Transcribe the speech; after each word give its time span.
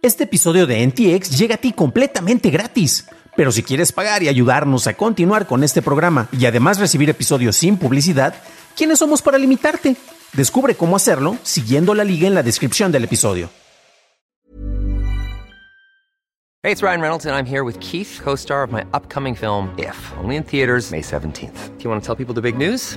Este 0.00 0.24
episodio 0.24 0.68
de 0.68 0.86
NTX 0.86 1.36
llega 1.36 1.56
a 1.56 1.58
ti 1.58 1.72
completamente 1.72 2.50
gratis. 2.50 3.08
Pero 3.36 3.50
si 3.50 3.64
quieres 3.64 3.90
pagar 3.90 4.22
y 4.22 4.28
ayudarnos 4.28 4.86
a 4.86 4.94
continuar 4.94 5.48
con 5.48 5.64
este 5.64 5.82
programa 5.82 6.28
y 6.30 6.46
además 6.46 6.78
recibir 6.78 7.10
episodios 7.10 7.56
sin 7.56 7.76
publicidad, 7.76 8.34
¿quiénes 8.76 9.00
somos 9.00 9.22
para 9.22 9.38
limitarte? 9.38 9.96
Descubre 10.34 10.76
cómo 10.76 10.94
hacerlo 10.94 11.36
siguiendo 11.42 11.94
la 11.94 12.04
liga 12.04 12.28
en 12.28 12.34
la 12.34 12.44
descripción 12.44 12.92
del 12.92 13.04
episodio. 13.04 13.50
Hey, 16.62 16.72
it's 16.72 16.82
Ryan 16.82 17.00
Reynolds 17.00 17.26
and 17.26 17.34
I'm 17.34 17.46
here 17.46 17.64
with 17.64 17.80
Keith, 17.80 18.20
co-star 18.22 18.62
of 18.62 18.70
my 18.70 18.84
upcoming 18.92 19.34
film 19.34 19.70
If, 19.78 19.96
only 20.22 20.36
in 20.36 20.44
theaters 20.44 20.92
May 20.92 21.02
17th. 21.02 21.76
Do 21.78 21.82
you 21.82 21.90
want 21.90 22.02
to 22.02 22.06
tell 22.06 22.16
people 22.16 22.34
the 22.34 22.42
big 22.42 22.56
news? 22.56 22.96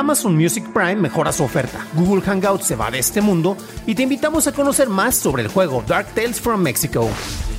Amazon 0.00 0.34
Music 0.34 0.64
Prime 0.72 0.96
mejora 0.96 1.30
su 1.30 1.44
oferta, 1.44 1.86
Google 1.94 2.22
Hangouts 2.22 2.66
se 2.66 2.74
va 2.74 2.90
de 2.90 2.98
este 2.98 3.20
mundo 3.20 3.54
y 3.86 3.94
te 3.94 4.02
invitamos 4.02 4.46
a 4.46 4.52
conocer 4.52 4.88
más 4.88 5.14
sobre 5.14 5.42
el 5.42 5.48
juego 5.48 5.84
Dark 5.86 6.06
Tales 6.14 6.40
from 6.40 6.62
Mexico. 6.62 7.06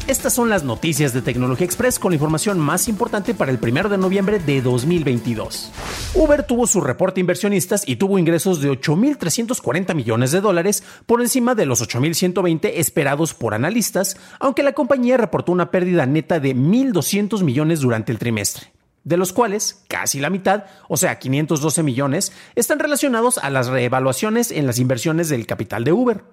Estas 0.08 0.34
son 0.34 0.50
las 0.50 0.64
noticias 0.64 1.14
de 1.14 1.22
Tecnología 1.22 1.66
Express 1.66 2.00
con 2.00 2.10
la 2.10 2.16
información 2.16 2.58
más 2.58 2.88
importante 2.88 3.36
para 3.36 3.52
el 3.52 3.60
1 3.62 3.90
de 3.90 3.98
noviembre 4.00 4.40
de 4.40 4.60
2022. 4.60 5.72
Uber 6.16 6.42
tuvo 6.42 6.66
su 6.66 6.82
reporte 6.82 7.22
inversionistas 7.22 7.88
y 7.88 7.98
tuvo 7.98 8.18
ingresos 8.18 8.60
de 8.60 8.72
8.340 8.72 9.94
millones 9.94 10.32
de 10.32 10.42
dólares 10.42 10.84
por 11.06 11.22
encima 11.22 11.54
de 11.54 11.68
los 11.68 11.88
8.120 11.88 12.72
esperados 12.74 13.36
por 13.36 13.54
analistas, 13.54 14.18
aunque 14.40 14.64
la 14.64 14.74
compañía 14.74 15.16
reportó 15.18 15.52
una 15.52 15.70
pérdida 15.70 16.08
neta 16.08 16.40
de 16.40 16.56
1.200 16.56 17.44
millones 17.44 17.82
durante 17.82 18.12
el 18.12 18.18
trimestre 18.18 18.71
de 19.04 19.18
los 19.18 19.34
cuales 19.34 19.84
casi 19.88 20.20
la 20.20 20.30
mitad, 20.30 20.66
o 20.88 20.98
sea, 20.98 21.20
512 21.20 21.84
millones, 21.84 22.32
están 22.56 22.80
relacionados 22.80 23.38
a 23.38 23.50
las 23.50 23.68
reevaluaciones 23.68 24.52
en 24.52 24.68
las 24.68 24.80
inversiones 24.80 25.30
del 25.30 25.48
capital 25.48 25.84
de 25.84 25.92
Uber. 25.92 26.24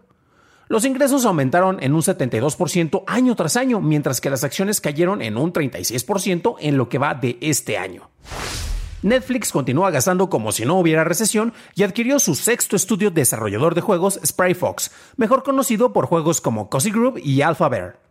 Los 0.69 0.85
ingresos 0.85 1.25
aumentaron 1.25 1.83
en 1.83 1.95
un 1.95 2.03
72% 2.03 3.05
año 3.07 3.35
tras 3.37 3.57
año, 3.57 3.81
mientras 3.81 4.21
que 4.21 4.29
las 4.29 4.45
acciones 4.45 4.83
cayeron 4.83 5.23
en 5.23 5.39
un 5.39 5.53
36% 5.53 6.57
en 6.61 6.77
lo 6.77 6.91
que 6.91 6.99
va 6.99 7.15
de 7.15 7.39
este 7.41 7.79
año. 7.79 8.11
Netflix 9.01 9.53
continúa 9.53 9.91
gastando 9.91 10.29
como 10.29 10.53
si 10.53 10.67
no 10.67 10.79
hubiera 10.79 11.05
recesión 11.05 11.55
y 11.75 11.85
adquirió 11.85 12.19
su 12.19 12.35
sexto 12.35 12.77
estudio 12.77 13.11
desarrollador 13.11 13.75
de 13.75 13.81
juegos, 13.81 14.21
Spray 14.27 14.55
Fox, 14.55 14.91
mejor 15.17 15.43
conocido 15.45 15.93
por 15.93 16.07
juegos 16.07 16.41
como 16.41 16.69
Cozy 16.69 16.91
Group 16.91 17.19
y 17.23 17.41
Alpha 17.41 17.69
Bear. 17.69 18.08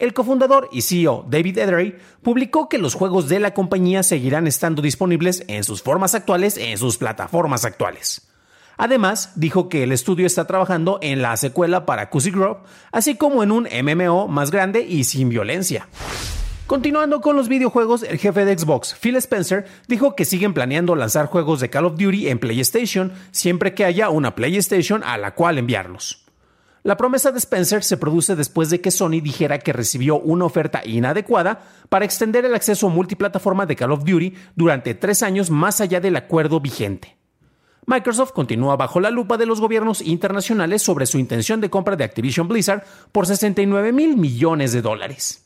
El 0.00 0.14
cofundador 0.14 0.70
y 0.72 0.80
CEO 0.80 1.26
David 1.28 1.58
Edery 1.58 1.94
publicó 2.22 2.70
que 2.70 2.78
los 2.78 2.94
juegos 2.94 3.28
de 3.28 3.38
la 3.38 3.52
compañía 3.52 4.02
seguirán 4.02 4.46
estando 4.46 4.80
disponibles 4.80 5.44
en 5.46 5.62
sus 5.62 5.82
formas 5.82 6.14
actuales 6.14 6.56
en 6.56 6.78
sus 6.78 6.96
plataformas 6.96 7.66
actuales. 7.66 8.26
Además, 8.78 9.32
dijo 9.34 9.68
que 9.68 9.82
el 9.82 9.92
estudio 9.92 10.26
está 10.26 10.46
trabajando 10.46 11.00
en 11.02 11.20
la 11.20 11.36
secuela 11.36 11.84
para 11.84 12.08
Cozy 12.08 12.30
Grove, 12.30 12.60
así 12.92 13.16
como 13.16 13.42
en 13.42 13.52
un 13.52 13.68
MMO 13.70 14.26
más 14.26 14.50
grande 14.50 14.80
y 14.80 15.04
sin 15.04 15.28
violencia. 15.28 15.86
Continuando 16.66 17.20
con 17.20 17.36
los 17.36 17.50
videojuegos, 17.50 18.02
el 18.02 18.16
jefe 18.16 18.46
de 18.46 18.56
Xbox, 18.56 18.94
Phil 18.94 19.16
Spencer, 19.16 19.66
dijo 19.86 20.16
que 20.16 20.24
siguen 20.24 20.54
planeando 20.54 20.96
lanzar 20.96 21.26
juegos 21.26 21.60
de 21.60 21.68
Call 21.68 21.84
of 21.84 21.98
Duty 21.98 22.30
en 22.30 22.38
PlayStation 22.38 23.12
siempre 23.32 23.74
que 23.74 23.84
haya 23.84 24.08
una 24.08 24.34
PlayStation 24.34 25.04
a 25.04 25.18
la 25.18 25.34
cual 25.34 25.58
enviarlos. 25.58 26.24
La 26.82 26.96
promesa 26.96 27.30
de 27.30 27.38
Spencer 27.38 27.84
se 27.84 27.98
produce 27.98 28.36
después 28.36 28.70
de 28.70 28.80
que 28.80 28.90
Sony 28.90 29.20
dijera 29.22 29.58
que 29.58 29.72
recibió 29.72 30.18
una 30.18 30.46
oferta 30.46 30.80
inadecuada 30.84 31.62
para 31.90 32.06
extender 32.06 32.46
el 32.46 32.54
acceso 32.54 32.88
multiplataforma 32.88 33.66
de 33.66 33.76
Call 33.76 33.92
of 33.92 34.04
Duty 34.04 34.34
durante 34.56 34.94
tres 34.94 35.22
años 35.22 35.50
más 35.50 35.82
allá 35.82 36.00
del 36.00 36.16
acuerdo 36.16 36.58
vigente. 36.58 37.18
Microsoft 37.86 38.32
continúa 38.32 38.76
bajo 38.76 38.98
la 39.00 39.10
lupa 39.10 39.36
de 39.36 39.46
los 39.46 39.60
gobiernos 39.60 40.00
internacionales 40.00 40.80
sobre 40.80 41.06
su 41.06 41.18
intención 41.18 41.60
de 41.60 41.68
compra 41.68 41.96
de 41.96 42.04
Activision 42.04 42.48
Blizzard 42.48 42.84
por 43.12 43.26
69 43.26 43.92
mil 43.92 44.16
millones 44.16 44.72
de 44.72 44.80
dólares. 44.80 45.44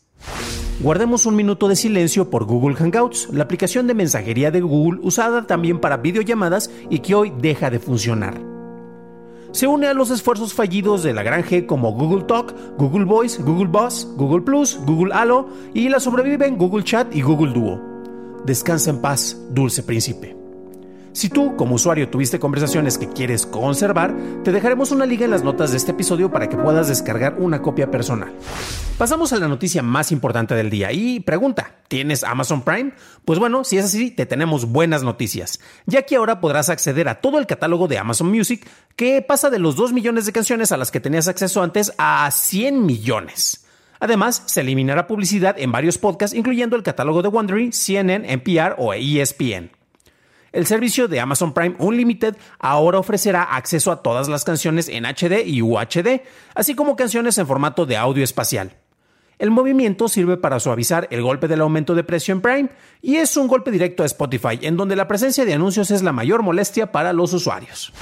Guardemos 0.80 1.26
un 1.26 1.34
minuto 1.34 1.66
de 1.68 1.76
silencio 1.76 2.30
por 2.30 2.44
Google 2.44 2.76
Hangouts, 2.76 3.28
la 3.32 3.44
aplicación 3.44 3.86
de 3.86 3.94
mensajería 3.94 4.50
de 4.50 4.60
Google 4.60 5.00
usada 5.02 5.46
también 5.46 5.80
para 5.80 5.96
videollamadas 5.96 6.70
y 6.90 7.00
que 7.00 7.14
hoy 7.14 7.32
deja 7.40 7.70
de 7.70 7.78
funcionar 7.78 8.53
se 9.54 9.68
une 9.68 9.86
a 9.86 9.94
los 9.94 10.10
esfuerzos 10.10 10.52
fallidos 10.52 11.04
de 11.04 11.12
la 11.12 11.22
gran 11.22 11.44
G 11.44 11.64
como 11.64 11.92
Google 11.92 12.24
Talk, 12.24 12.52
Google 12.76 13.04
Voice, 13.04 13.40
Google 13.40 13.68
Boss, 13.68 14.08
Google 14.16 14.42
Plus, 14.42 14.76
Google 14.84 15.14
Halo 15.14 15.48
y 15.72 15.88
la 15.88 16.00
sobreviven 16.00 16.58
Google 16.58 16.82
Chat 16.82 17.14
y 17.14 17.22
Google 17.22 17.52
Duo. 17.52 17.80
Descansa 18.44 18.90
en 18.90 19.00
paz, 19.00 19.38
dulce 19.50 19.84
príncipe. 19.84 20.36
Si 21.12 21.28
tú, 21.28 21.54
como 21.54 21.76
usuario, 21.76 22.08
tuviste 22.08 22.40
conversaciones 22.40 22.98
que 22.98 23.08
quieres 23.10 23.46
conservar, 23.46 24.12
te 24.42 24.50
dejaremos 24.50 24.90
una 24.90 25.06
liga 25.06 25.24
en 25.24 25.30
las 25.30 25.44
notas 25.44 25.70
de 25.70 25.76
este 25.76 25.92
episodio 25.92 26.32
para 26.32 26.48
que 26.48 26.56
puedas 26.56 26.88
descargar 26.88 27.36
una 27.38 27.62
copia 27.62 27.92
personal. 27.92 28.32
Pasamos 28.98 29.32
a 29.32 29.40
la 29.40 29.48
noticia 29.48 29.82
más 29.82 30.12
importante 30.12 30.54
del 30.54 30.70
día 30.70 30.92
y 30.92 31.18
pregunta, 31.18 31.78
¿tienes 31.88 32.22
Amazon 32.22 32.62
Prime? 32.62 32.92
Pues 33.24 33.40
bueno, 33.40 33.64
si 33.64 33.76
es 33.76 33.86
así, 33.86 34.12
te 34.12 34.24
tenemos 34.24 34.66
buenas 34.66 35.02
noticias, 35.02 35.58
ya 35.84 36.02
que 36.02 36.14
ahora 36.14 36.40
podrás 36.40 36.68
acceder 36.68 37.08
a 37.08 37.20
todo 37.20 37.40
el 37.40 37.48
catálogo 37.48 37.88
de 37.88 37.98
Amazon 37.98 38.30
Music, 38.30 38.64
que 38.94 39.20
pasa 39.20 39.50
de 39.50 39.58
los 39.58 39.74
2 39.74 39.92
millones 39.92 40.26
de 40.26 40.32
canciones 40.32 40.70
a 40.70 40.76
las 40.76 40.92
que 40.92 41.00
tenías 41.00 41.26
acceso 41.26 41.60
antes 41.60 41.92
a 41.98 42.30
100 42.30 42.86
millones. 42.86 43.66
Además, 43.98 44.44
se 44.46 44.60
eliminará 44.60 45.08
publicidad 45.08 45.58
en 45.58 45.72
varios 45.72 45.98
podcasts, 45.98 46.36
incluyendo 46.36 46.76
el 46.76 46.84
catálogo 46.84 47.20
de 47.20 47.28
Wondery, 47.28 47.72
CNN, 47.72 48.32
NPR 48.32 48.76
o 48.78 48.94
ESPN. 48.94 49.72
El 50.52 50.66
servicio 50.66 51.08
de 51.08 51.18
Amazon 51.18 51.52
Prime 51.52 51.74
Unlimited 51.80 52.36
ahora 52.60 53.00
ofrecerá 53.00 53.42
acceso 53.42 53.90
a 53.90 54.02
todas 54.04 54.28
las 54.28 54.44
canciones 54.44 54.88
en 54.88 55.04
HD 55.04 55.44
y 55.44 55.62
UHD, 55.62 56.20
así 56.54 56.76
como 56.76 56.94
canciones 56.94 57.38
en 57.38 57.48
formato 57.48 57.86
de 57.86 57.96
audio 57.96 58.22
espacial. 58.22 58.76
El 59.38 59.50
movimiento 59.50 60.08
sirve 60.08 60.36
para 60.36 60.60
suavizar 60.60 61.08
el 61.10 61.22
golpe 61.22 61.48
del 61.48 61.60
aumento 61.60 61.94
de 61.94 62.04
precio 62.04 62.32
en 62.32 62.40
Prime 62.40 62.68
y 63.02 63.16
es 63.16 63.36
un 63.36 63.48
golpe 63.48 63.70
directo 63.70 64.02
a 64.02 64.06
Spotify, 64.06 64.58
en 64.62 64.76
donde 64.76 64.96
la 64.96 65.08
presencia 65.08 65.44
de 65.44 65.54
anuncios 65.54 65.90
es 65.90 66.02
la 66.02 66.12
mayor 66.12 66.42
molestia 66.42 66.92
para 66.92 67.12
los 67.12 67.32
usuarios. 67.32 67.92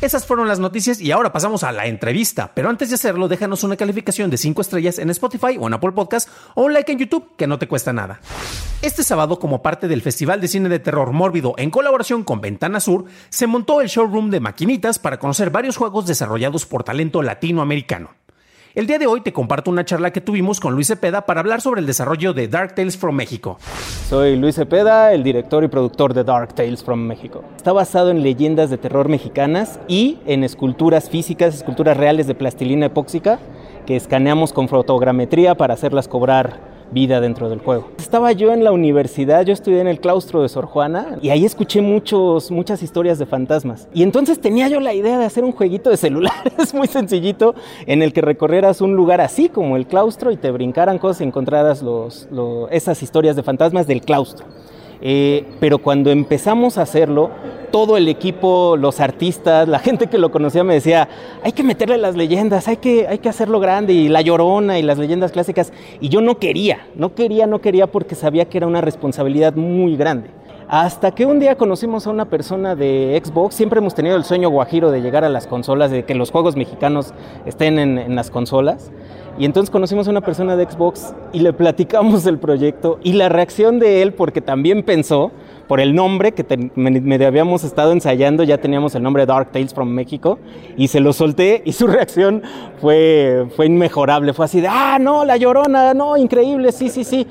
Esas 0.00 0.24
fueron 0.24 0.48
las 0.48 0.58
noticias 0.58 0.98
y 0.98 1.12
ahora 1.12 1.30
pasamos 1.30 1.62
a 1.62 1.72
la 1.72 1.86
entrevista. 1.86 2.52
Pero 2.54 2.70
antes 2.70 2.88
de 2.88 2.94
hacerlo, 2.94 3.28
déjanos 3.28 3.64
una 3.64 3.76
calificación 3.76 4.30
de 4.30 4.38
5 4.38 4.62
estrellas 4.62 4.98
en 4.98 5.10
Spotify 5.10 5.58
o 5.60 5.66
en 5.66 5.74
Apple 5.74 5.92
Podcast 5.92 6.30
o 6.54 6.64
un 6.64 6.72
like 6.72 6.90
en 6.90 6.98
YouTube, 6.98 7.36
que 7.36 7.46
no 7.46 7.58
te 7.58 7.68
cuesta 7.68 7.92
nada. 7.92 8.18
Este 8.80 9.02
sábado, 9.02 9.38
como 9.38 9.60
parte 9.60 9.88
del 9.88 10.00
Festival 10.00 10.40
de 10.40 10.48
Cine 10.48 10.70
de 10.70 10.78
Terror 10.78 11.12
Mórbido 11.12 11.52
en 11.58 11.70
colaboración 11.70 12.24
con 12.24 12.40
Ventana 12.40 12.80
Sur, 12.80 13.04
se 13.28 13.46
montó 13.46 13.82
el 13.82 13.88
showroom 13.88 14.30
de 14.30 14.40
maquinitas 14.40 14.98
para 14.98 15.18
conocer 15.18 15.50
varios 15.50 15.76
juegos 15.76 16.06
desarrollados 16.06 16.64
por 16.64 16.82
talento 16.82 17.20
latinoamericano. 17.20 18.19
El 18.72 18.86
día 18.86 19.00
de 19.00 19.08
hoy 19.08 19.20
te 19.20 19.32
comparto 19.32 19.68
una 19.68 19.84
charla 19.84 20.12
que 20.12 20.20
tuvimos 20.20 20.60
con 20.60 20.74
Luis 20.74 20.86
Cepeda 20.86 21.26
para 21.26 21.40
hablar 21.40 21.60
sobre 21.60 21.80
el 21.80 21.88
desarrollo 21.88 22.32
de 22.32 22.46
Dark 22.46 22.76
Tales 22.76 22.96
from 22.96 23.16
México. 23.16 23.58
Soy 24.08 24.36
Luis 24.36 24.54
Cepeda, 24.54 25.12
el 25.12 25.24
director 25.24 25.64
y 25.64 25.68
productor 25.68 26.14
de 26.14 26.22
Dark 26.22 26.54
Tales 26.54 26.84
from 26.84 27.00
México. 27.00 27.42
Está 27.56 27.72
basado 27.72 28.12
en 28.12 28.22
leyendas 28.22 28.70
de 28.70 28.78
terror 28.78 29.08
mexicanas 29.08 29.80
y 29.88 30.18
en 30.24 30.44
esculturas 30.44 31.10
físicas, 31.10 31.56
esculturas 31.56 31.96
reales 31.96 32.28
de 32.28 32.36
plastilina 32.36 32.86
epóxica 32.86 33.40
que 33.86 33.96
escaneamos 33.96 34.52
con 34.52 34.68
fotogrametría 34.68 35.56
para 35.56 35.74
hacerlas 35.74 36.06
cobrar 36.06 36.69
vida 36.92 37.20
dentro 37.20 37.48
del 37.48 37.60
juego. 37.60 37.88
Estaba 37.98 38.32
yo 38.32 38.52
en 38.52 38.64
la 38.64 38.72
universidad, 38.72 39.44
yo 39.44 39.52
estudié 39.52 39.80
en 39.80 39.88
el 39.88 40.00
claustro 40.00 40.42
de 40.42 40.48
Sor 40.48 40.66
Juana 40.66 41.18
y 41.22 41.30
ahí 41.30 41.44
escuché 41.44 41.80
muchos, 41.80 42.50
muchas 42.50 42.82
historias 42.82 43.18
de 43.18 43.26
fantasmas. 43.26 43.88
Y 43.94 44.02
entonces 44.02 44.40
tenía 44.40 44.68
yo 44.68 44.80
la 44.80 44.94
idea 44.94 45.18
de 45.18 45.24
hacer 45.24 45.44
un 45.44 45.52
jueguito 45.52 45.90
de 45.90 45.96
celulares 45.96 46.74
muy 46.74 46.88
sencillito 46.88 47.54
en 47.86 48.02
el 48.02 48.12
que 48.12 48.20
recorrieras 48.20 48.80
un 48.80 48.94
lugar 48.94 49.20
así 49.20 49.48
como 49.48 49.76
el 49.76 49.86
claustro 49.86 50.30
y 50.30 50.36
te 50.36 50.50
brincaran 50.50 50.98
cosas 50.98 51.20
y 51.20 51.24
encontraras 51.24 51.82
los, 51.82 52.28
esas 52.70 53.02
historias 53.02 53.36
de 53.36 53.42
fantasmas 53.42 53.86
del 53.86 54.00
claustro. 54.00 54.46
Eh, 55.02 55.44
pero 55.60 55.78
cuando 55.78 56.10
empezamos 56.10 56.76
a 56.76 56.82
hacerlo, 56.82 57.30
todo 57.70 57.96
el 57.96 58.08
equipo, 58.08 58.76
los 58.76 59.00
artistas, 59.00 59.68
la 59.68 59.78
gente 59.80 60.08
que 60.08 60.18
lo 60.18 60.30
conocía 60.30 60.64
me 60.64 60.74
decía, 60.74 61.08
hay 61.42 61.52
que 61.52 61.62
meterle 61.62 61.98
las 61.98 62.16
leyendas, 62.16 62.68
hay 62.68 62.76
que, 62.76 63.06
hay 63.08 63.18
que 63.18 63.28
hacerlo 63.28 63.60
grande, 63.60 63.92
y 63.92 64.08
la 64.08 64.20
llorona 64.20 64.78
y 64.78 64.82
las 64.82 64.98
leyendas 64.98 65.32
clásicas. 65.32 65.72
Y 66.00 66.08
yo 66.08 66.20
no 66.20 66.38
quería, 66.38 66.86
no 66.94 67.14
quería, 67.14 67.46
no 67.46 67.60
quería 67.60 67.86
porque 67.86 68.14
sabía 68.14 68.44
que 68.46 68.58
era 68.58 68.66
una 68.66 68.80
responsabilidad 68.80 69.54
muy 69.54 69.96
grande. 69.96 70.39
Hasta 70.72 71.10
que 71.10 71.26
un 71.26 71.40
día 71.40 71.56
conocimos 71.56 72.06
a 72.06 72.10
una 72.10 72.26
persona 72.26 72.76
de 72.76 73.20
Xbox, 73.24 73.56
siempre 73.56 73.80
hemos 73.80 73.96
tenido 73.96 74.14
el 74.14 74.22
sueño 74.22 74.50
guajiro 74.50 74.92
de 74.92 75.02
llegar 75.02 75.24
a 75.24 75.28
las 75.28 75.48
consolas, 75.48 75.90
de 75.90 76.04
que 76.04 76.14
los 76.14 76.30
juegos 76.30 76.54
mexicanos 76.54 77.12
estén 77.44 77.80
en, 77.80 78.14
las 78.14 78.30
consolas. 78.30 78.92
Y 79.36 79.46
entonces 79.46 79.68
conocimos 79.68 80.06
a 80.06 80.12
una 80.12 80.20
persona 80.20 80.54
de 80.54 80.70
Xbox 80.70 81.12
y 81.32 81.40
le 81.40 81.52
platicamos 81.52 82.24
el 82.26 82.38
proyecto 82.38 83.00
y 83.02 83.14
la 83.14 83.28
reacción 83.28 83.80
de 83.80 84.00
él, 84.00 84.12
porque 84.12 84.42
también 84.42 84.84
pensó, 84.84 85.32
por 85.66 85.80
el 85.80 85.92
nombre 85.92 86.30
que 86.30 86.44
te, 86.44 86.70
me, 86.76 87.26
habíamos 87.26 87.64
estado 87.64 87.90
ensayando, 87.90 88.44
ya 88.44 88.58
teníamos 88.58 88.94
el 88.94 89.02
nombre 89.02 89.26
Dark 89.26 89.50
Tales 89.50 89.74
from 89.74 89.88
México, 89.88 90.38
y 90.76 90.86
se 90.86 91.00
lo 91.00 91.12
solté 91.12 91.62
y 91.64 91.72
su 91.72 91.86
reacción 91.88 92.44
fue 92.80 93.44
inmejorable, 93.58 94.34
fue 94.34 94.44
así 94.44 94.60
de, 94.60 94.68
ah, 94.68 94.98
no, 95.00 95.24
la 95.24 95.36
llorona, 95.36 95.94
no, 95.94 96.16
increíble, 96.16 96.70
sí, 96.70 96.90
sí, 96.90 97.02
sí 97.02 97.26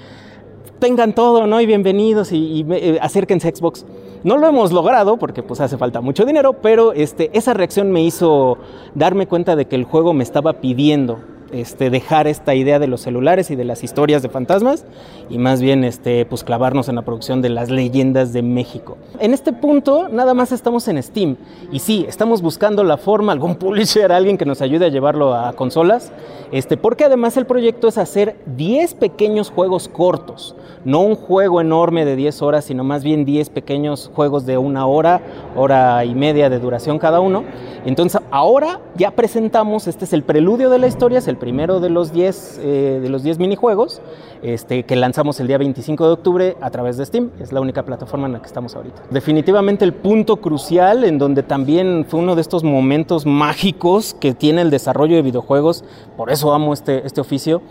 tengan 0.80 1.14
todo, 1.14 1.46
¿no? 1.46 1.62
Y 1.62 1.66
bienvenidos 1.66 2.32
y, 2.32 2.66
eh, 2.70 2.98
acérquense 3.02 3.48
a 3.50 3.56
Xbox. 3.56 3.86
No 4.24 4.38
lo 4.38 4.48
hemos 4.48 4.72
logrado 4.72 5.18
porque 5.18 5.44
pues 5.44 5.62
hace 5.62 5.78
falta 5.78 6.02
mucho 6.02 6.26
dinero, 6.26 6.54
pero 6.54 6.94
este, 6.94 7.30
esa 7.38 7.54
reacción 7.54 7.92
me 7.92 8.04
hizo 8.04 8.58
darme 8.96 9.28
cuenta 9.28 9.56
de 9.56 9.66
que 9.66 9.76
el 9.76 9.84
juego 9.84 10.14
me 10.14 10.24
estaba 10.24 10.54
pidiendo 10.54 11.20
este, 11.52 11.90
dejar 11.90 12.28
esta 12.28 12.56
idea 12.56 12.80
de 12.80 12.88
los 12.88 13.02
celulares 13.02 13.52
y 13.52 13.56
de 13.56 13.66
las 13.66 13.84
historias 13.84 14.22
de 14.22 14.30
fantasmas 14.30 14.86
y 15.30 15.38
más 15.38 15.62
bien 15.62 15.84
este, 15.84 16.26
pues 16.26 16.44
clavarnos 16.44 16.90
en 16.90 16.96
la 16.96 17.04
producción 17.04 17.42
de 17.42 17.50
las 17.50 17.70
leyendas 17.70 18.34
de 18.34 18.42
México. 18.42 18.98
En 19.20 19.34
este 19.34 19.54
punto 19.54 20.10
nada 20.10 20.34
más 20.34 20.52
estamos 20.52 20.88
en 20.88 21.02
Steam 21.02 21.38
y 21.72 21.80
sí, 21.80 22.06
estamos 22.08 22.42
buscando 22.42 22.84
la 22.84 22.98
forma, 22.98 23.32
algún 23.32 23.56
publisher, 23.56 24.12
alguien 24.12 24.38
que 24.38 24.46
nos 24.46 24.62
ayude 24.62 24.86
a 24.86 24.90
llevarlo 24.90 25.36
a 25.36 25.54
consolas, 25.54 26.12
este, 26.52 26.78
porque 26.78 27.04
además 27.06 27.38
el 27.38 27.46
proyecto 27.46 27.88
es 27.88 27.98
hacer 27.98 28.36
10 28.58 28.96
pequeños 28.96 29.52
juegos 29.52 29.88
cortos, 29.88 30.56
no 30.86 31.02
un 31.02 31.16
juego 31.16 31.62
enorme 31.62 32.06
de 32.06 32.16
10 32.16 32.42
horas, 32.42 32.66
sino 32.66 32.84
más 32.84 33.04
bien 33.04 33.26
10 33.26 33.50
pequeños 33.50 34.10
juegos 34.14 34.46
de 34.46 34.58
una 34.58 34.86
hora, 34.86 35.22
hora 35.56 36.04
y 36.06 36.16
media 36.16 36.50
de 36.50 36.60
duración 36.60 37.00
cada 37.00 37.20
uno. 37.20 37.44
Entonces 37.86 38.22
ahora 38.32 38.80
ya 38.96 39.12
presentamos, 39.12 39.88
este 39.88 40.06
es 40.06 40.14
el 40.14 40.24
preludio 40.24 40.70
de 40.70 40.80
la 40.80 40.88
historia, 40.88 41.20
es 41.20 41.28
el 41.28 41.38
primero 41.40 41.80
de 41.80 41.90
los 41.90 42.12
10 42.14 42.60
eh, 42.62 43.00
de 43.02 43.10
los 43.10 43.24
10 43.24 43.40
minijuegos 43.40 44.02
este, 44.42 44.84
que 44.84 44.96
lanzamos 44.96 45.40
el 45.40 45.48
día 45.48 45.58
25 45.58 46.06
de 46.06 46.14
octubre 46.14 46.58
a 46.62 46.70
través 46.70 46.98
de 46.98 47.06
Steam. 47.06 47.32
Es 47.40 47.52
la 47.52 47.62
única 47.62 47.84
plataforma 47.84 48.28
en 48.28 48.34
la 48.34 48.40
que 48.40 48.48
estamos 48.48 48.76
ahorita. 48.76 49.04
Definitivamente 49.10 49.84
el 49.86 49.94
punto 49.94 50.38
crucial 50.38 51.04
en 51.04 51.18
donde 51.18 51.44
también 51.44 52.06
fue 52.08 52.20
uno 52.20 52.36
de 52.36 52.42
estos 52.42 52.64
momentos 52.64 53.26
mágicos 53.26 54.16
que 54.20 54.34
tiene 54.34 54.62
el 54.62 54.70
desarrollo 54.70 55.16
de 55.16 55.22
videojuegos, 55.22 55.84
por 56.16 56.32
eso 56.32 56.54
amo 56.54 56.74
este, 56.74 57.06
este 57.06 57.22
oficio, 57.22 57.62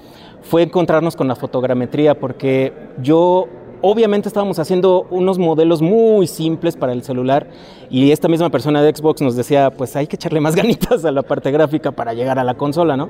fue 0.42 0.62
encontrarnos 0.62 1.16
con 1.16 1.28
la 1.28 1.36
fotogrametría, 1.36 2.18
porque 2.18 2.72
yo 3.02 3.48
obviamente 3.80 4.28
estábamos 4.28 4.58
haciendo 4.58 5.06
unos 5.10 5.38
modelos 5.38 5.82
muy 5.82 6.26
simples 6.26 6.76
para 6.76 6.92
el 6.92 7.02
celular 7.02 7.48
y 7.90 8.10
esta 8.10 8.28
misma 8.28 8.50
persona 8.50 8.82
de 8.82 8.94
Xbox 8.94 9.22
nos 9.22 9.36
decía, 9.36 9.70
pues 9.70 9.94
hay 9.96 10.06
que 10.06 10.16
echarle 10.16 10.40
más 10.40 10.54
ganitas 10.56 11.04
a 11.04 11.12
la 11.12 11.22
parte 11.22 11.50
gráfica 11.50 11.92
para 11.92 12.14
llegar 12.14 12.38
a 12.38 12.44
la 12.44 12.54
consola, 12.54 12.96
¿no? 12.96 13.08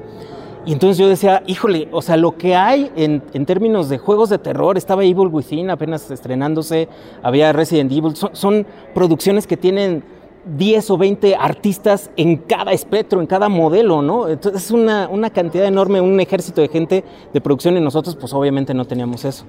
Y 0.68 0.72
entonces 0.72 0.98
yo 0.98 1.08
decía, 1.08 1.42
híjole, 1.46 1.88
o 1.92 2.02
sea, 2.02 2.18
lo 2.18 2.36
que 2.36 2.54
hay 2.54 2.90
en, 2.94 3.22
en, 3.32 3.46
términos 3.46 3.88
de 3.88 3.96
juegos 3.96 4.28
de 4.28 4.36
terror, 4.36 4.76
estaba 4.76 5.02
Evil 5.02 5.28
Within 5.28 5.70
apenas 5.70 6.10
estrenándose, 6.10 6.90
había 7.22 7.54
Resident 7.54 7.90
Evil, 7.90 8.14
son, 8.14 8.36
son 8.36 8.66
producciones 8.94 9.46
que 9.46 9.56
tienen 9.56 10.04
10 10.56 10.90
o 10.90 10.98
20 10.98 11.36
artistas 11.36 12.10
en 12.16 12.36
cada 12.36 12.72
espectro, 12.72 13.20
en 13.20 13.26
cada 13.26 13.48
modelo, 13.48 14.02
¿no? 14.02 14.28
Entonces 14.28 14.64
es 14.64 14.70
una, 14.70 15.08
una, 15.08 15.30
cantidad 15.30 15.66
enorme, 15.66 16.00
un 16.00 16.18
ejército 16.20 16.60
de 16.60 16.68
gente 16.68 17.04
de 17.32 17.40
producción 17.40 17.76
y 17.76 17.80
nosotros 17.80 18.16
pues 18.16 18.32
obviamente 18.32 18.72
no 18.72 18.86
teníamos 18.86 19.24
eso. 19.24 19.44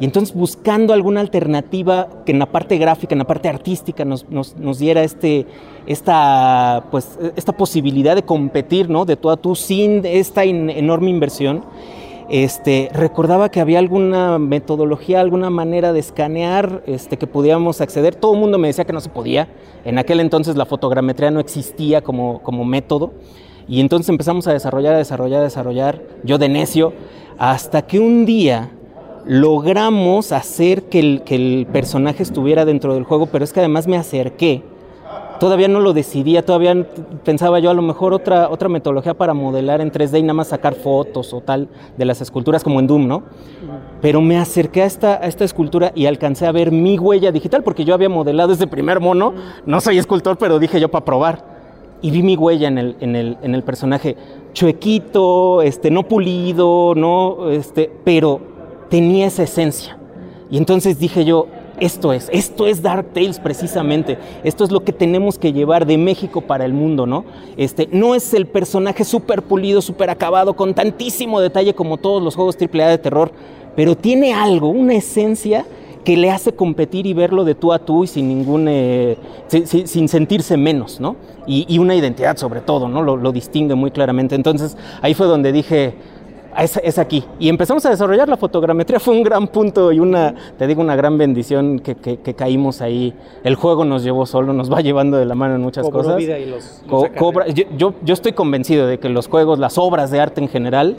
Y 0.00 0.04
entonces 0.04 0.34
buscando 0.34 0.92
alguna 0.92 1.20
alternativa 1.20 2.08
que 2.24 2.32
en 2.32 2.38
la 2.38 2.46
parte 2.46 2.78
gráfica, 2.78 3.14
en 3.14 3.18
la 3.18 3.26
parte 3.26 3.48
artística 3.48 4.04
nos, 4.04 4.28
nos, 4.30 4.56
nos 4.56 4.78
diera 4.78 5.02
este, 5.02 5.46
esta, 5.86 6.84
pues, 6.90 7.18
esta 7.36 7.52
posibilidad 7.52 8.14
de 8.14 8.22
competir, 8.22 8.88
¿no? 8.88 9.04
De 9.04 9.16
tú 9.16 9.30
a 9.30 9.36
tú 9.36 9.54
sin 9.54 10.04
esta 10.06 10.44
enorme 10.44 11.10
inversión 11.10 11.64
este, 12.28 12.90
recordaba 12.92 13.50
que 13.50 13.60
había 13.60 13.78
alguna 13.78 14.38
metodología, 14.38 15.20
alguna 15.20 15.50
manera 15.50 15.92
de 15.92 16.00
escanear 16.00 16.82
este, 16.86 17.16
que 17.16 17.26
pudiéramos 17.26 17.80
acceder. 17.80 18.14
Todo 18.14 18.34
el 18.34 18.40
mundo 18.40 18.58
me 18.58 18.68
decía 18.68 18.84
que 18.84 18.92
no 18.92 19.00
se 19.00 19.08
podía. 19.08 19.48
En 19.84 19.98
aquel 19.98 20.20
entonces 20.20 20.56
la 20.56 20.66
fotogrametría 20.66 21.30
no 21.30 21.40
existía 21.40 22.02
como, 22.02 22.42
como 22.42 22.64
método. 22.64 23.12
Y 23.66 23.80
entonces 23.80 24.08
empezamos 24.08 24.46
a 24.46 24.52
desarrollar, 24.52 24.94
a 24.94 24.98
desarrollar, 24.98 25.40
a 25.40 25.44
desarrollar, 25.44 26.02
yo 26.22 26.38
de 26.38 26.48
necio, 26.48 26.92
hasta 27.38 27.82
que 27.82 27.98
un 27.98 28.24
día 28.26 28.70
logramos 29.26 30.32
hacer 30.32 30.84
que 30.84 31.00
el, 31.00 31.22
que 31.22 31.34
el 31.34 31.66
personaje 31.70 32.22
estuviera 32.22 32.64
dentro 32.64 32.94
del 32.94 33.04
juego, 33.04 33.26
pero 33.26 33.44
es 33.44 33.52
que 33.52 33.60
además 33.60 33.86
me 33.86 33.98
acerqué 33.98 34.62
todavía 35.38 35.68
no 35.68 35.80
lo 35.80 35.92
decidía, 35.92 36.44
todavía 36.44 36.86
pensaba 37.24 37.58
yo 37.58 37.70
a 37.70 37.74
lo 37.74 37.82
mejor 37.82 38.12
otra, 38.12 38.48
otra 38.48 38.68
metodología 38.68 39.14
para 39.14 39.34
modelar 39.34 39.80
en 39.80 39.90
3D 39.90 40.18
y 40.18 40.22
nada 40.22 40.34
más 40.34 40.48
sacar 40.48 40.74
fotos 40.74 41.32
o 41.32 41.40
tal 41.40 41.68
de 41.96 42.04
las 42.04 42.20
esculturas 42.20 42.64
como 42.64 42.80
en 42.80 42.86
Doom, 42.86 43.06
¿no? 43.06 43.22
Pero 44.00 44.20
me 44.20 44.38
acerqué 44.38 44.82
a 44.82 44.86
esta, 44.86 45.14
a 45.14 45.26
esta 45.26 45.44
escultura 45.44 45.92
y 45.94 46.06
alcancé 46.06 46.46
a 46.46 46.52
ver 46.52 46.72
mi 46.72 46.98
huella 46.98 47.32
digital, 47.32 47.62
porque 47.62 47.84
yo 47.84 47.94
había 47.94 48.08
modelado 48.08 48.52
ese 48.52 48.66
primer 48.66 49.00
mono, 49.00 49.34
no 49.66 49.80
soy 49.80 49.98
escultor, 49.98 50.38
pero 50.38 50.58
dije 50.58 50.80
yo 50.80 50.88
para 50.90 51.04
probar. 51.04 51.58
Y 52.00 52.12
vi 52.12 52.22
mi 52.22 52.36
huella 52.36 52.68
en 52.68 52.78
el, 52.78 52.96
en 53.00 53.16
el, 53.16 53.38
en 53.42 53.54
el 53.54 53.64
personaje, 53.64 54.16
chuequito, 54.52 55.62
este, 55.62 55.90
no 55.90 56.04
pulido, 56.04 56.94
no, 56.94 57.50
este, 57.50 57.90
pero 58.04 58.40
tenía 58.88 59.26
esa 59.26 59.42
esencia. 59.42 59.98
Y 60.50 60.58
entonces 60.58 60.98
dije 60.98 61.24
yo, 61.24 61.48
esto 61.80 62.12
es, 62.12 62.28
esto 62.32 62.66
es 62.66 62.82
Dark 62.82 63.12
Tales 63.12 63.38
precisamente. 63.38 64.18
Esto 64.44 64.64
es 64.64 64.70
lo 64.70 64.84
que 64.84 64.92
tenemos 64.92 65.38
que 65.38 65.52
llevar 65.52 65.86
de 65.86 65.98
México 65.98 66.40
para 66.40 66.64
el 66.64 66.72
mundo, 66.72 67.06
¿no? 67.06 67.24
Este, 67.56 67.88
no 67.92 68.14
es 68.14 68.34
el 68.34 68.46
personaje 68.46 69.04
súper 69.04 69.42
pulido, 69.42 69.80
súper 69.80 70.10
acabado, 70.10 70.54
con 70.54 70.74
tantísimo 70.74 71.40
detalle 71.40 71.74
como 71.74 71.96
todos 71.96 72.22
los 72.22 72.34
juegos 72.34 72.56
AAA 72.60 72.88
de 72.88 72.98
terror, 72.98 73.32
pero 73.76 73.96
tiene 73.96 74.34
algo, 74.34 74.68
una 74.68 74.94
esencia 74.94 75.64
que 76.04 76.16
le 76.16 76.30
hace 76.30 76.52
competir 76.54 77.06
y 77.06 77.12
verlo 77.12 77.44
de 77.44 77.54
tú 77.54 77.72
a 77.72 77.78
tú 77.78 78.04
y 78.04 78.06
sin 78.06 78.28
ningún, 78.28 78.66
eh, 78.68 79.18
sin, 79.48 80.08
sentirse 80.08 80.56
menos, 80.56 81.00
¿no? 81.00 81.16
Y, 81.46 81.78
una 81.78 81.94
identidad 81.94 82.36
sobre 82.36 82.60
todo, 82.60 82.88
¿no? 82.88 83.02
lo 83.02 83.32
distingue 83.32 83.74
muy 83.74 83.90
claramente. 83.90 84.34
Entonces 84.34 84.76
ahí 85.02 85.14
fue 85.14 85.26
donde 85.26 85.52
dije, 85.52 85.94
es, 86.62 86.98
aquí. 86.98 87.24
Y 87.38 87.48
empezamos 87.48 87.84
a 87.86 87.90
desarrollar 87.90 88.28
la 88.28 88.36
fotogrametría, 88.36 88.98
fue 89.00 89.14
un 89.14 89.22
gran 89.22 89.48
punto 89.48 89.92
y 89.92 90.00
una, 90.00 90.34
te 90.56 90.66
digo, 90.66 90.80
una 90.80 90.96
gran 90.96 91.18
bendición 91.18 91.78
que, 91.80 91.94
caímos 92.34 92.80
ahí. 92.80 93.14
El 93.44 93.54
juego 93.54 93.84
nos 93.84 94.02
llevó 94.02 94.26
solo, 94.26 94.52
nos 94.52 94.72
va 94.72 94.80
llevando 94.80 95.16
de 95.16 95.24
la 95.24 95.34
mano 95.34 95.54
en 95.54 95.62
muchas 95.62 95.88
cosas. 95.88 96.16
Vida 96.16 96.38
y 96.38 96.46
los, 96.46 96.82
cobra, 97.16 97.48
yo, 97.48 97.94
yo, 98.02 98.14
estoy 98.14 98.32
convencido 98.32 98.86
de 98.86 98.98
que 98.98 99.08
los 99.08 99.28
juegos, 99.28 99.58
las 99.58 99.78
obras 99.78 100.10
de 100.10 100.20
arte 100.20 100.40
en 100.40 100.48
general, 100.48 100.96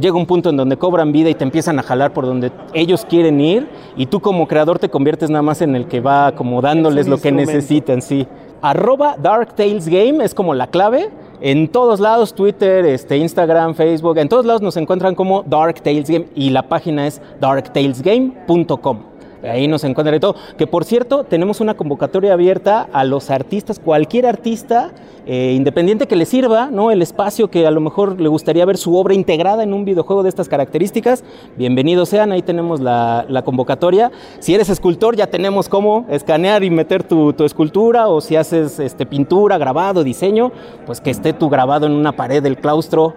llega 0.00 0.16
un 0.16 0.26
punto 0.26 0.50
en 0.50 0.56
donde 0.56 0.76
cobran 0.76 1.12
vida 1.12 1.30
y 1.30 1.34
te 1.34 1.44
empiezan 1.44 1.78
a 1.78 1.82
jalar 1.82 2.12
por 2.12 2.26
donde 2.26 2.52
ellos 2.74 3.06
quieren 3.08 3.40
ir 3.40 3.68
y 3.96 4.06
tú 4.06 4.20
como 4.20 4.46
creador 4.46 4.78
te 4.78 4.90
conviertes 4.90 5.30
nada 5.30 5.42
más 5.42 5.62
en 5.62 5.74
el 5.74 5.86
que 5.86 6.00
va 6.00 6.26
acomodándoles 6.26 7.08
lo 7.08 7.18
que 7.18 7.32
necesitan, 7.32 8.02
sí. 8.02 8.26
Arroba 8.62 9.16
Dark 9.20 9.54
Tales 9.54 9.88
Game 9.88 10.24
es 10.24 10.34
como 10.34 10.54
la 10.54 10.66
clave 10.66 11.10
en 11.40 11.68
todos 11.68 12.00
lados, 12.00 12.34
Twitter, 12.34 12.84
este, 12.86 13.16
Instagram, 13.16 13.74
Facebook, 13.74 14.18
en 14.18 14.28
todos 14.28 14.44
lados 14.44 14.62
nos 14.62 14.76
encuentran 14.76 15.14
como 15.14 15.42
Dark 15.42 15.82
Tales 15.82 16.08
Game 16.08 16.26
y 16.34 16.50
la 16.50 16.68
página 16.68 17.06
es 17.06 17.20
darktalesgame.com. 17.40 19.15
Ahí 19.48 19.68
nos 19.68 19.84
encuentran 19.84 20.20
todo. 20.20 20.36
Que 20.56 20.66
por 20.66 20.84
cierto, 20.84 21.24
tenemos 21.24 21.60
una 21.60 21.74
convocatoria 21.74 22.32
abierta 22.32 22.88
a 22.92 23.04
los 23.04 23.30
artistas, 23.30 23.78
cualquier 23.78 24.26
artista 24.26 24.92
eh, 25.28 25.54
independiente 25.56 26.06
que 26.06 26.14
le 26.14 26.24
sirva, 26.24 26.70
¿no? 26.70 26.92
El 26.92 27.02
espacio 27.02 27.50
que 27.50 27.66
a 27.66 27.72
lo 27.72 27.80
mejor 27.80 28.20
le 28.20 28.28
gustaría 28.28 28.64
ver 28.64 28.76
su 28.76 28.96
obra 28.96 29.12
integrada 29.12 29.64
en 29.64 29.74
un 29.74 29.84
videojuego 29.84 30.22
de 30.22 30.28
estas 30.28 30.48
características. 30.48 31.24
Bienvenidos 31.56 32.10
sean, 32.10 32.30
ahí 32.30 32.42
tenemos 32.42 32.80
la, 32.80 33.26
convocatoria. 33.44 34.12
Si 34.38 34.54
eres 34.54 34.68
escultor, 34.68 35.16
ya 35.16 35.26
tenemos 35.26 35.68
cómo 35.68 36.06
escanear 36.08 36.62
y 36.62 36.70
meter 36.70 37.02
tu, 37.02 37.34
escultura, 37.44 38.08
o 38.08 38.20
si 38.20 38.36
haces 38.36 38.78
este, 38.78 39.04
pintura, 39.04 39.58
grabado, 39.58 40.04
diseño, 40.04 40.52
pues 40.86 41.00
que 41.00 41.10
esté 41.10 41.32
tu 41.32 41.48
grabado 41.48 41.86
en 41.86 41.92
una 41.92 42.12
pared 42.12 42.40
del 42.42 42.58
claustro 42.58 43.14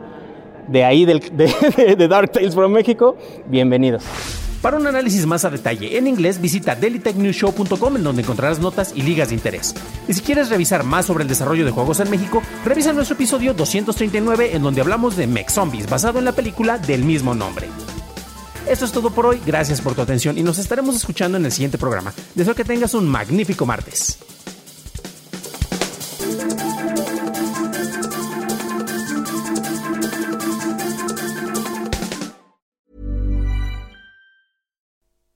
de 0.70 0.84
ahí 0.84 1.06
del, 1.06 1.20
de, 1.20 1.96
de 1.98 2.08
Dark 2.08 2.32
Tales 2.32 2.54
from 2.54 2.72
México. 2.72 3.18
Bienvenidos. 3.48 4.04
Para 4.62 4.76
un 4.76 4.86
análisis 4.88 5.26
más 5.26 5.46
a 5.46 5.50
detalle 5.50 5.98
en 5.98 6.06
inglés, 6.06 6.42
visita 6.42 6.76
dailytechnewshow.com 6.76 7.96
en 7.96 8.04
donde 8.04 8.24
encontrarás 8.24 8.60
notas 8.60 8.92
y 8.94 9.04
ligas 9.04 9.30
de 9.30 9.36
interés. 9.36 9.74
Y 10.08 10.14
si 10.14 10.22
quieres 10.22 10.50
revisar 10.50 10.84
más 10.84 11.06
sobre 11.06 11.24
el 11.24 11.30
desarrollo 11.30 11.64
de 11.64 11.72
juegos 11.72 12.02
en 12.02 12.10
México, 12.10 12.42
revisa 12.66 12.92
nuestro 12.92 13.16
episodio 13.16 13.54
239 13.54 14.56
en 14.56 14.62
donde 14.62 14.82
hablamos 14.82 15.16
de 15.16 15.28
Mech 15.28 15.50
Zombies, 15.50 15.90
basado 15.90 16.20
en 16.20 16.26
la 16.26 16.34
película 16.34 16.78
del 16.78 17.06
mismo 17.06 17.34
nombre. 17.34 17.68
Esto 18.68 18.84
es 18.84 18.92
todo 18.92 19.12
por 19.12 19.26
hoy, 19.28 19.42
gracias 19.46 19.80
por 19.80 19.96
tu 19.96 20.02
atención 20.02 20.38
y 20.38 20.44
nos 20.44 20.60
estaremos 20.60 20.96
escuchando 20.96 21.38
en 21.38 21.46
el 21.46 21.54
siguiente 21.54 21.78
programa. 21.78 22.14
Deseo 22.36 22.54
que 22.54 22.66
tengas 22.66 22.94
un 22.94 23.08
magnífico 23.08 23.66
martes. 23.66 24.20